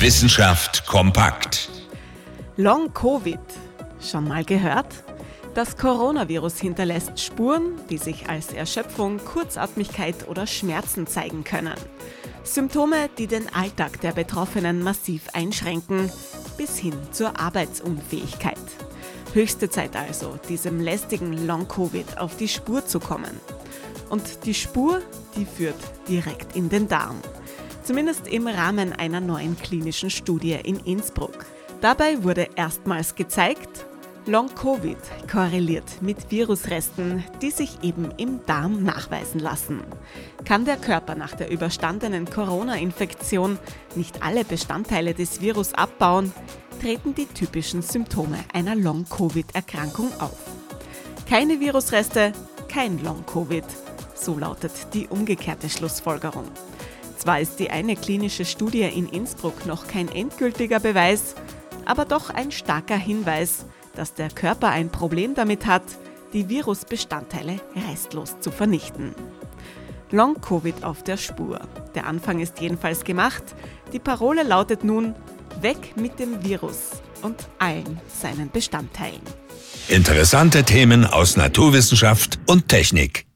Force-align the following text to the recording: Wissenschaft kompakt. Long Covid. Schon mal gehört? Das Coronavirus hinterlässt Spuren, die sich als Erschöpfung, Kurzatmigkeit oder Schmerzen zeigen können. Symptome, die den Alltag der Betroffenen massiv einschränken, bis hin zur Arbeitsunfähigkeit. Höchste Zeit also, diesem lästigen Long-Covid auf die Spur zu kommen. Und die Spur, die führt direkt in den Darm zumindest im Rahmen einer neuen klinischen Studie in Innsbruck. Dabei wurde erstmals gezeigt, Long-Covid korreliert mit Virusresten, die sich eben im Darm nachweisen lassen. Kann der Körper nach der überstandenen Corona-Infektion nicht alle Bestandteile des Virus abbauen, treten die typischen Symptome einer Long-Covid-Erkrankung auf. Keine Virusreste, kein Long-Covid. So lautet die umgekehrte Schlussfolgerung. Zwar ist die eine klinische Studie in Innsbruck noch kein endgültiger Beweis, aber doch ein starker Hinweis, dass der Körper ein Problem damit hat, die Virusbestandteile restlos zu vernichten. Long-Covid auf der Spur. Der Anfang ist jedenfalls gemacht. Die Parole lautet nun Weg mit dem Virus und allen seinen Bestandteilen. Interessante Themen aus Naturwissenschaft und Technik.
Wissenschaft 0.00 0.86
kompakt. 0.86 1.68
Long 2.56 2.94
Covid. 2.94 3.40
Schon 4.00 4.28
mal 4.28 4.44
gehört? 4.44 5.02
Das 5.54 5.76
Coronavirus 5.76 6.60
hinterlässt 6.60 7.18
Spuren, 7.18 7.72
die 7.90 7.98
sich 7.98 8.28
als 8.28 8.52
Erschöpfung, 8.52 9.18
Kurzatmigkeit 9.18 10.28
oder 10.28 10.46
Schmerzen 10.46 11.08
zeigen 11.08 11.42
können. 11.42 11.74
Symptome, 12.44 13.10
die 13.18 13.26
den 13.26 13.52
Alltag 13.52 14.00
der 14.00 14.12
Betroffenen 14.12 14.84
massiv 14.84 15.22
einschränken, 15.32 16.12
bis 16.56 16.78
hin 16.78 16.94
zur 17.10 17.40
Arbeitsunfähigkeit. 17.40 18.56
Höchste 19.32 19.68
Zeit 19.68 19.96
also, 19.96 20.38
diesem 20.48 20.80
lästigen 20.80 21.44
Long-Covid 21.44 22.18
auf 22.18 22.36
die 22.36 22.46
Spur 22.46 22.86
zu 22.86 23.00
kommen. 23.00 23.40
Und 24.10 24.44
die 24.44 24.54
Spur, 24.54 25.02
die 25.34 25.44
führt 25.44 25.80
direkt 26.08 26.54
in 26.54 26.68
den 26.68 26.86
Darm 26.86 27.20
zumindest 27.88 28.28
im 28.28 28.46
Rahmen 28.46 28.92
einer 28.92 29.18
neuen 29.18 29.56
klinischen 29.56 30.10
Studie 30.10 30.58
in 30.62 30.78
Innsbruck. 30.80 31.46
Dabei 31.80 32.22
wurde 32.22 32.46
erstmals 32.54 33.14
gezeigt, 33.14 33.86
Long-Covid 34.26 34.98
korreliert 35.32 36.02
mit 36.02 36.30
Virusresten, 36.30 37.24
die 37.40 37.50
sich 37.50 37.82
eben 37.82 38.10
im 38.18 38.44
Darm 38.44 38.82
nachweisen 38.82 39.40
lassen. 39.40 39.80
Kann 40.44 40.66
der 40.66 40.76
Körper 40.76 41.14
nach 41.14 41.34
der 41.34 41.50
überstandenen 41.50 42.28
Corona-Infektion 42.28 43.58
nicht 43.94 44.22
alle 44.22 44.44
Bestandteile 44.44 45.14
des 45.14 45.40
Virus 45.40 45.72
abbauen, 45.72 46.30
treten 46.82 47.14
die 47.14 47.24
typischen 47.24 47.80
Symptome 47.80 48.36
einer 48.52 48.74
Long-Covid-Erkrankung 48.74 50.12
auf. 50.20 50.36
Keine 51.26 51.58
Virusreste, 51.58 52.32
kein 52.68 53.02
Long-Covid. 53.02 53.64
So 54.14 54.38
lautet 54.38 54.72
die 54.92 55.08
umgekehrte 55.08 55.70
Schlussfolgerung. 55.70 56.50
Zwar 57.18 57.40
ist 57.40 57.58
die 57.58 57.70
eine 57.70 57.96
klinische 57.96 58.44
Studie 58.44 58.82
in 58.82 59.08
Innsbruck 59.08 59.66
noch 59.66 59.88
kein 59.88 60.08
endgültiger 60.08 60.78
Beweis, 60.78 61.34
aber 61.84 62.04
doch 62.04 62.30
ein 62.30 62.52
starker 62.52 62.96
Hinweis, 62.96 63.66
dass 63.96 64.14
der 64.14 64.30
Körper 64.30 64.68
ein 64.68 64.90
Problem 64.90 65.34
damit 65.34 65.66
hat, 65.66 65.82
die 66.32 66.48
Virusbestandteile 66.48 67.60
restlos 67.90 68.38
zu 68.38 68.52
vernichten. 68.52 69.14
Long-Covid 70.10 70.84
auf 70.84 71.02
der 71.02 71.16
Spur. 71.16 71.60
Der 71.94 72.06
Anfang 72.06 72.38
ist 72.38 72.60
jedenfalls 72.60 73.04
gemacht. 73.04 73.42
Die 73.92 73.98
Parole 73.98 74.44
lautet 74.44 74.84
nun 74.84 75.14
Weg 75.60 75.96
mit 75.96 76.20
dem 76.20 76.44
Virus 76.44 77.02
und 77.22 77.48
allen 77.58 78.00
seinen 78.06 78.50
Bestandteilen. 78.50 79.20
Interessante 79.88 80.62
Themen 80.62 81.04
aus 81.04 81.36
Naturwissenschaft 81.36 82.38
und 82.46 82.68
Technik. 82.68 83.27